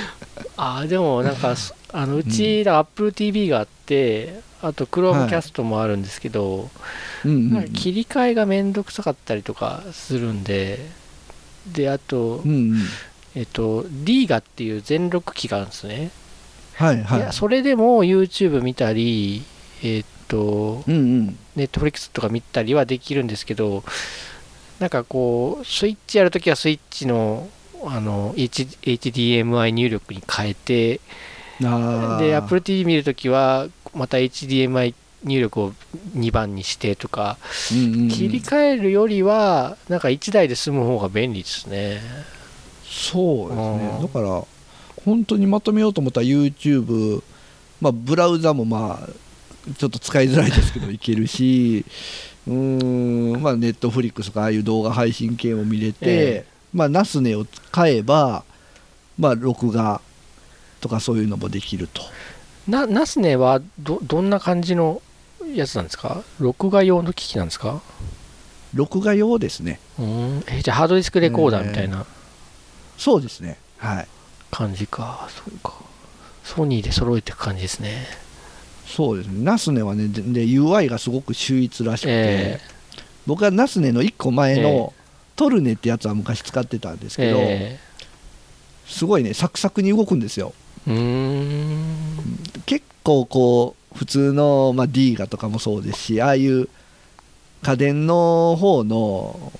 [0.56, 6.70] あーでもなんかそあのうち、AppleTV があってあと Chromecast もあるんですけど、
[7.74, 10.78] 切り替えがめんどくさかったりとかするんで
[11.66, 12.82] であと、うんうん。
[13.34, 16.10] えっと D ガっていう全録機があるんですね、
[16.74, 17.20] はいはい。
[17.20, 19.44] いやそれでも YouTube 見たり
[19.82, 21.38] えっとうんうん。
[21.56, 23.84] ネットフリックスとか見たりはできるんですけど
[24.80, 27.48] なんかこうスイッチやるときはスイッチの
[27.84, 31.00] あの H HDMI 入力に変えて
[32.18, 35.72] で Apple TV 見るときはまた HDMI 入力を
[36.16, 37.36] 2番にしてとか
[37.70, 38.08] うんうんうん。
[38.08, 42.00] 切り替えるよりはなんか1台で済む方が便利ですね。
[42.84, 43.96] そうですね。
[43.96, 44.02] うん。
[44.02, 44.44] だから
[45.04, 47.22] 本当にまとめようと思ったら YouTube、
[47.80, 51.84] まあ、ブラウザもまあちょっと使いづらいですけどいけるし
[52.46, 58.44] うーんまあネットフリックスとかああいう動画配信系も見れて、えまあナスネを使えば
[59.18, 60.00] まあ録画
[60.80, 62.02] とかそういうのもできると。
[62.66, 65.00] なナスネはどどんな感じの
[65.54, 66.22] やつなんですか？
[66.40, 67.80] 録画用の機器なんですか？
[68.74, 69.78] 録画用ですね。
[69.98, 70.44] うん。
[70.48, 72.06] えじゃあハードディスクレコーダーみたいな。
[72.98, 73.58] そうですね。
[73.78, 74.08] はい
[74.52, 75.74] 感じか、そうか。
[76.44, 78.06] ソニーで揃えていく感じですね。
[78.86, 79.42] そうですね。
[79.42, 82.60] ナスネはねでで UI がすごく秀逸らしくて、え
[83.26, 84.92] 僕はナスネの1個前えの
[85.34, 87.80] トルネってやつは昔使ってたんですけど、え
[88.86, 90.52] すごいねサクサクに動くんですよ。
[90.86, 92.02] えうーん。
[92.66, 96.68] 結構こう普通の、まあ、D ガとかもそうですしああいう
[97.62, 99.52] 家電の方の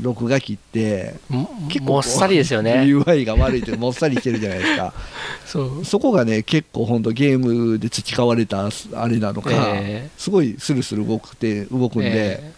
[0.00, 2.82] 録画機っても結構もっさりですよね。
[2.86, 4.92] UI が悪いというかもっさりしてるじゃないですか。
[5.46, 5.84] そう。
[5.84, 10.10] そこがね結構本当ゲームで培われたあれなのか、ええ。
[10.16, 12.52] すごいスルスル動くて動くんで、ええ。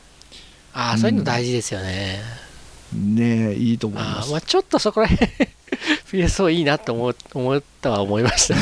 [0.74, 2.20] ああそういうの大事ですよね、
[2.94, 4.30] ねえいいと思います。
[4.30, 5.30] まあちょっとそこら辺
[6.10, 8.56] PSO いいなと思う思ったは思いました。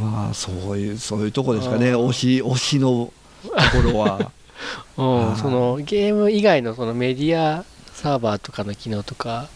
[0.00, 1.94] まあそういうそういうとこですかね。
[1.94, 4.30] 推し推しのところは
[5.36, 9.48] そのゲーム以外のそのメディアサーバーとかの機能とか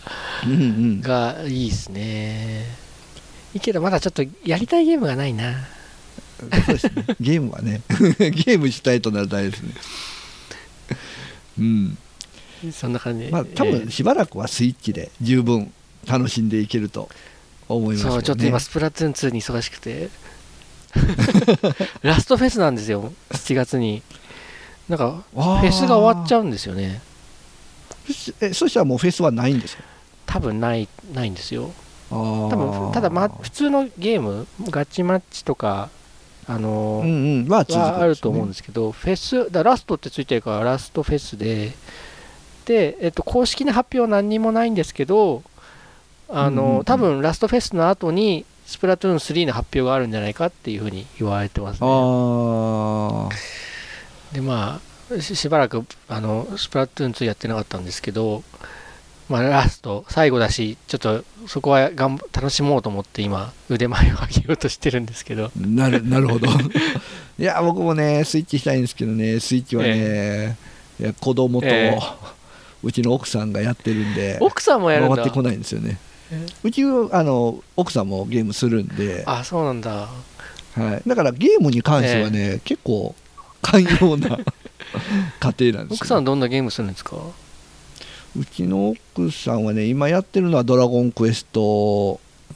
[0.44, 2.66] がいいですね。
[3.54, 5.66] いいけどまだちょっとやりたいゲームがないな。
[6.40, 7.06] そうですね。
[7.20, 7.82] ゲームはね。
[8.18, 9.74] ゲームしたいとなるとあれですね。
[11.58, 11.98] うん。
[12.72, 13.28] そんな感じ。
[13.30, 15.72] まあ多え分しばらくはスイッチで十分
[16.06, 17.08] 楽しんでいけると
[17.68, 20.10] 思いますね、えそうちょっと今スプラトゥーン2に忙しくて
[22.02, 23.12] ラストフェスなんですよ。
[23.30, 24.02] 7月に。
[24.88, 27.00] なんかフェスが終わっちゃゃうんですよね。
[28.40, 29.82] えそしたらもうフェスはないんですか？
[30.26, 31.70] 多分ないないんですよ。
[32.10, 35.88] 多多分ただ、ま、普通のゲームガチマッチとか
[36.46, 37.48] あのうんうん。
[37.48, 37.82] は続くんですよね。
[37.92, 41.72] はあると思うんですけど、フェス、だラストってついてるから、ラストフェスで、
[42.66, 45.42] で、えっと、公式な発表は何にもないんですけど、
[46.28, 46.84] あの、うんうんうん。
[46.84, 51.88] 多分ラストフェスの後に、スプラトゥーン3の発表があるんじゃないかっていうふうに言われてますね。
[51.90, 53.28] あ
[54.32, 58.42] で、まあし、しばらくあのスプラトゥーン2やってなかったんですけど、
[59.28, 66.46] まあ、ラスト、最後だし、ちょっとそこはがん楽しもうと思って今、腕前を上げようとしてるんですけど、あなるなるほど。
[67.38, 70.56] いや僕もねスイッチしたいんですけどねスイッチはね、
[71.00, 72.34] いや子供と、ええ。
[72.82, 75.16] うちの奥さんがやってるんで奥さんもやるんだ。
[75.16, 75.98] 回ってこないんですよね。
[75.98, 76.13] え
[76.62, 80.08] うちあの奥さんもゲームするんで、あ、そうなんだ。
[80.74, 83.14] はい、だからゲームに関してはね、結構
[83.62, 84.38] 寛容な
[85.40, 86.00] 家庭なんですよ。
[86.00, 87.16] 奥さんはどんなゲームするんですか？
[88.36, 91.60] うちの奥さんはね今やってるのは「ドラゴンクエスト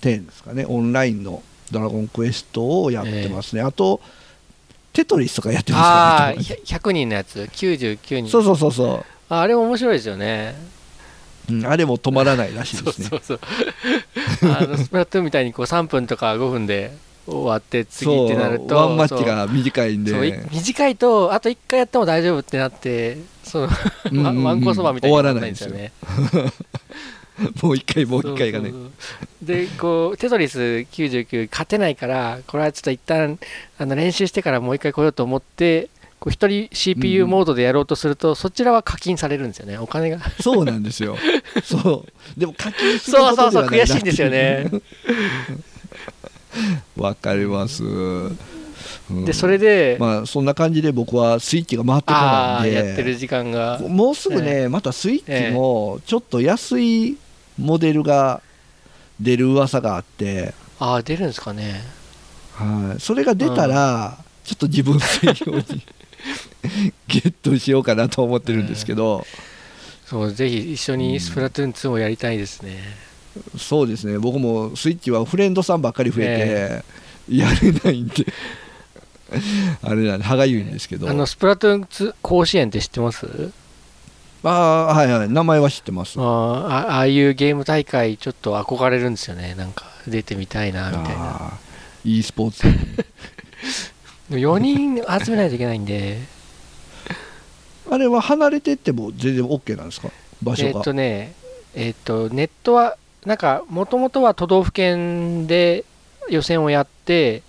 [0.00, 0.64] 10」ですかね。
[0.68, 4.00] オンラインの「ドラゴンクエスト」をやってますね、あと
[4.92, 6.42] テトリスとかやってますああ、からね。
[6.42, 8.28] ひゃ100人のやつ、99人。
[8.28, 10.56] そうそうそうそああれ面白いですよね。
[11.48, 11.66] う、うん。
[11.66, 13.08] あれも止まらないらしいそうですね。
[13.08, 13.40] そうそう。
[14.42, 16.92] あのスプラトゥーンみたいにこう3分とか5分で
[17.26, 20.12] 終わって次ってなると、ワンマッチが短いんで。
[20.50, 23.68] 短いと、あと1回やっても大丈夫ってなって、その、
[24.12, 24.44] うんうんうん。
[24.44, 25.92] わんこそばみたいにならないんですよ終ね。
[27.62, 28.70] もう一回もう一回がね。
[28.70, 29.46] そうそうそう。
[29.46, 33.38] でこうテトリス99勝てないからこれはちょっと一旦
[33.78, 35.88] あの練習してからもう一回来ようと思って
[36.20, 39.78] こう一人 CPU モードでやろうとすると、そちらは課金されるんですよね。
[39.78, 40.18] お金が。
[40.40, 41.16] そうなんですよ。
[41.62, 42.04] そ
[42.36, 42.40] う。
[42.40, 44.68] でも課金するそうそうそうことではな悔しいんですよね。
[46.96, 48.32] わかります、う
[49.12, 49.24] ん。
[49.24, 52.80] でそれで、まあそんな感じで僕はスイッチが回ってこあないんで。
[52.80, 53.78] あやってる時間が。
[53.78, 57.16] もうすぐね、またスイッチもちょっと安い
[57.58, 58.42] モデルが
[59.20, 61.82] 出る噂があって、ああ出るんですかね。
[62.54, 65.82] はい、それが出たら、ちょっと自分 専用に
[67.06, 69.26] ゲットしようかなと思ってるんですけど、
[70.06, 72.78] そうぜひ一緒にスプラトゥーン2をやりたいですね、
[73.56, 74.18] そうですね。
[74.18, 76.84] 僕もスイッチはフレンドさんばっかり増え
[77.28, 78.26] て、やれないんで。
[79.82, 81.08] あれなんで歯がゆいんですけど。
[81.08, 83.52] あのスプラトゥーン2甲子園って知ってます？
[84.42, 85.28] ああはいはい。
[85.28, 86.18] 名前は知ってます。
[86.18, 89.54] あーあああいうゲーム大会ちょっと憧れるんですよね。
[89.54, 91.58] なんか出てみたいなみたいな。
[92.04, 92.66] e スポーツ
[94.30, 96.20] 4 人集めないといけないんで
[97.90, 100.10] あれは離れてっても全然 OK なんですか？
[100.42, 101.34] 場所が、えっとね
[101.74, 105.84] えっとネットはなんかもともとは都道府県で
[106.28, 107.42] 予選をやって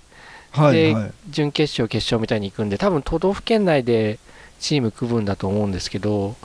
[0.51, 1.11] はいはい。
[1.29, 4.17] 準決勝決勝みたいに行くんで多分都道府県内で
[4.59, 6.35] チーム組むんだと思うんですけど、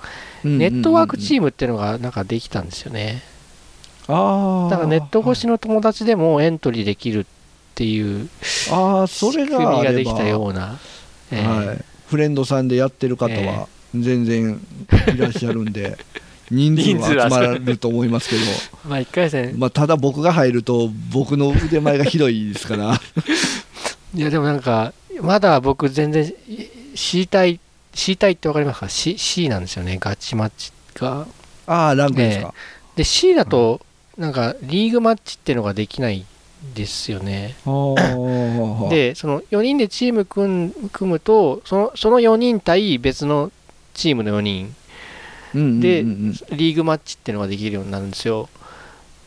[0.44, 3.22] ネットワークチーームっていうのがなんかできたんですよね。
[4.06, 7.24] ムああだからネット越しの友達でもエントリーできるっ
[7.74, 8.28] ていう
[8.70, 10.78] ああそれ仕組みができたような、
[11.32, 11.66] えー。
[11.66, 13.68] はい、フレンドさんでやってる方えは
[14.02, 14.60] 全然
[15.14, 15.96] いらっしゃるんで、
[16.50, 18.42] 人数は集まると思いますけど、
[18.88, 19.54] まあ1回戦。
[19.58, 23.00] まあ、ただ僕が入ると僕の腕前がひどいですから。
[24.14, 26.32] いやでもなんかまだ僕全然い
[26.94, 27.58] C 体
[27.94, 29.98] C 体って分かりますか？C, C なんですよね。
[30.00, 31.26] ガチマッチが。
[31.66, 32.54] ああランクですか、
[32.96, 33.80] で C だと
[34.18, 36.26] なんかリーグマッチっていうのができない
[36.74, 37.56] ですよね。
[37.64, 43.50] はあ、で、その4人でチーム組むとその、その4人対別の
[43.94, 44.74] チームの4人、
[45.80, 48.48] でリーグマッチっていうのができるようになるんですよ。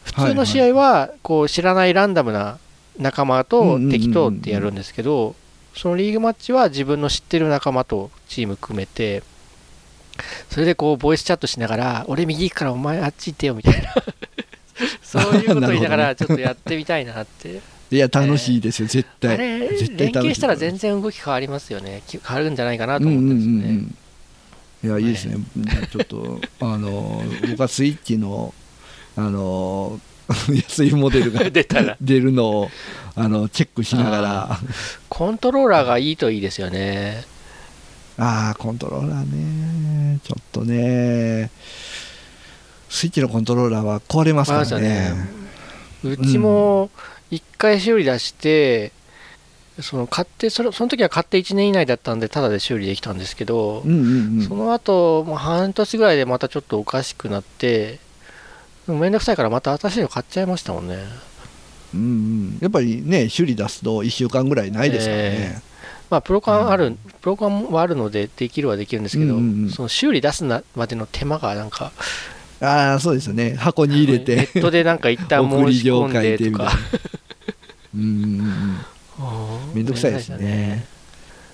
[0.03, 2.59] 普通の試合はこう知らないランダムな
[2.99, 5.35] 仲間と敵とってやるんですけど、
[5.75, 9.23] そのリーグマッチは自分の知ってる仲間とチーム組めて、
[10.49, 13.93] それでこうボイスチャットしながら、俺右行くからお前あっち行ってよみたいな、
[15.03, 17.61] そういうこと言いながらちょっとやってみたいなって。
[17.89, 19.35] いや楽しいですよ、絶対。
[19.35, 22.01] あれ、連携したら全然動き変わりますよね。
[22.07, 23.83] き変わるんじゃないかなと思ってですね。
[24.83, 25.37] いやいいですね、
[25.91, 28.53] ちょっとあの僕はスイッチの
[29.15, 29.99] あの
[30.53, 31.97] 安いモデルが 出たら。
[32.01, 32.71] 出るのを
[33.15, 34.51] あのチェックしながら。
[34.51, 34.59] あ
[35.09, 37.23] コントローラーがいいといいですよね。
[38.17, 40.19] あーコントローラーね。
[40.23, 41.49] ちょっとね。
[42.89, 45.13] スイッチのコントローラーは壊れますからね。
[46.03, 46.89] まうちも
[47.31, 48.91] 1回修理出して、
[49.81, 54.41] その買ってそれその時は買って1年以内だったんで、ただで修理できたんですけど、うんうんうん。
[54.43, 57.99] その後もう半年ぐらいでまたちょっとおかしくなって、
[58.87, 60.97] でもめんどくさいからまた新しいの買っちゃいましたもんね。
[61.93, 62.57] うんうん。
[62.59, 65.61] やっぱりね修理出すと1週間ぐらいないですからね、
[66.09, 69.69] まあ、プロカンある、プロカンはあるのでできるはできるんですけど、うんうんうん。
[69.69, 71.91] その修理出すなまでの手間がなんか、
[72.61, 73.55] ああそうですよね。
[73.55, 76.71] 箱に入れネてットでなんか一旦送申し込んでとか、
[77.95, 78.79] うんうんうん
[79.73, 80.85] めんどくさいですね。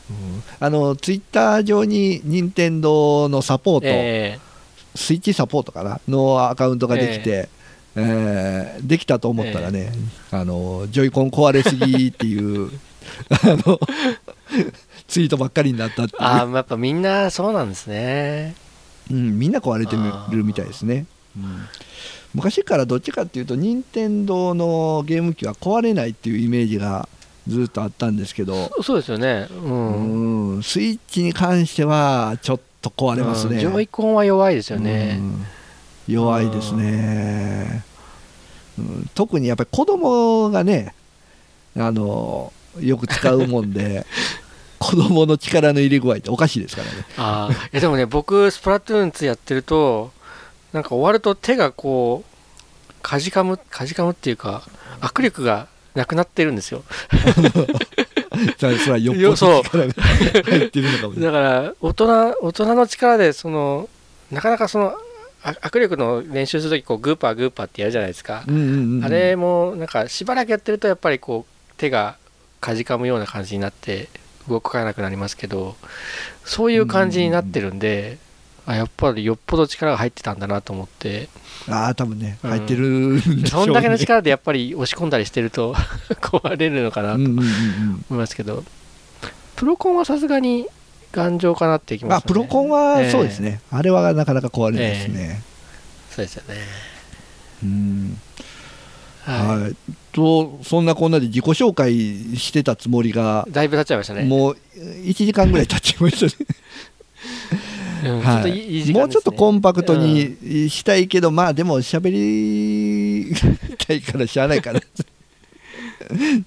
[0.10, 0.44] うん。
[0.60, 4.40] あのツイッター上に任天堂のサポート、え
[4.96, 7.50] スイッチサポートかなのアカウントができて、
[7.96, 9.92] えーできたと思ったらね、
[10.32, 12.72] あのジョイコン壊れすぎっていう
[13.30, 13.38] あ
[13.68, 13.80] の
[15.08, 18.56] ツイートばっかりになったっていう、あ、やっぱみんなそうなんですね。
[19.12, 21.06] うん、みんな壊れてるみたいですね、
[21.38, 21.68] うん。
[22.34, 27.08] 昔からどっちかっていうと任天堂のゲーム機は壊れないっていうイメージが
[27.48, 29.48] ずっとあったんですけど、そうですよね。
[29.52, 30.54] うん。
[30.56, 33.56] うんスイッチに関してはちょっと壊れますね。
[33.56, 35.18] うんジョイコンは弱いですよね。
[35.20, 35.46] うん
[36.08, 37.84] 弱いですね、
[38.78, 40.94] うん特にやっぱり子供がね
[41.78, 44.06] あのよく使うもんで
[44.80, 50.12] 子供の力の入れ具合っておかしいですからねああ、いやでもね、僕、スプラトゥーン2やってると、
[50.74, 54.64] なんか終わると手がこう、かじかむ、かじかむっていうか、
[55.00, 56.84] 握力がなくなってるんですよ。
[58.58, 63.90] それそれは よっぽどよそう力が入ってるのかもしれないだから、大人、大人の力で、その、
[64.32, 64.94] なかなかその、
[65.44, 68.44] あ握力の練習するとき、こう、グーパーグーパーってやるじゃないですか。
[68.48, 72.16] うんうんうんあれも、なんか、しばらくやってると、やっぱりこう、手が
[72.62, 74.10] かじかむような感じになって、
[74.50, 75.76] 動かなくなりますけど、
[76.44, 78.18] そういう感じになってるんで、
[78.66, 81.28] あやっぱりよっぽど力が入ってたんだなと思って、
[81.70, 82.50] ああ多分ねうん。
[82.50, 83.50] 入ってるんでしょうね。
[83.50, 85.74] そんだけの力でやっぱり押し込んだりしてると
[86.22, 88.16] 壊れるのかなと思うんうんうんうん。
[88.16, 88.64] いますけど、
[89.56, 90.68] プロコンはさすがに
[91.12, 92.24] 頑丈かなってきますよね。
[92.26, 95.42] あプロコンはええそうですね、あれはなかなか壊れないですね、
[96.10, 96.56] そうですよね。
[97.64, 98.18] うん。
[99.26, 99.76] ははい、
[100.12, 103.52] とそんなこんなで自己紹介してたつもりがい。
[103.52, 104.26] だいぶ経っちゃいましたね。
[104.26, 106.46] もう1時間ぐらい経っちゃいましたね
[108.04, 113.34] うんちょっといねもうちょっとコンパクトにしたいけど、まあでも喋り
[113.78, 114.84] たいからしゃあないから っ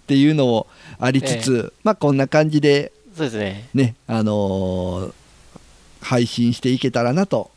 [0.07, 0.67] ていうのも
[0.99, 3.69] ありつつ、まあこんな感じでそうですね。
[3.75, 5.13] ね、あのー
[6.07, 7.51] 配信していけたらなと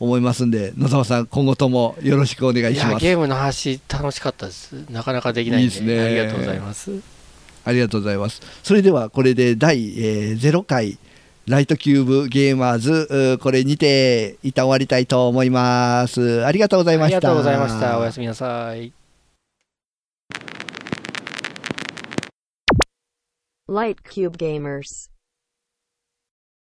[0.00, 4.74] 思いますんで野沢さん今後ともよろしくお願いしますゲームの話楽しかったです。
[4.90, 6.90] なかなかできないですねありがとうございます。
[7.64, 8.42] ありがとうございます。
[8.62, 10.98] それではこれで第、えー0回
[11.50, 16.46] ライトキューブゲーマーズこれにて一旦終わりたいと思います。
[16.46, 17.16] ありがとうございました。
[17.16, 17.98] ありがとうございました。
[17.98, 18.92] おやすみなさい。
[23.68, 25.09] Light Cube Gamers.